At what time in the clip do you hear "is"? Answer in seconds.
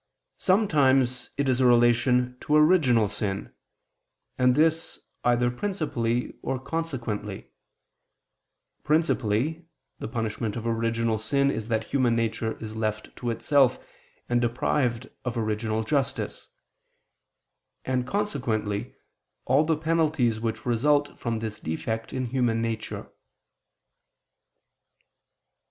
1.47-1.59, 11.51-11.67, 12.57-12.75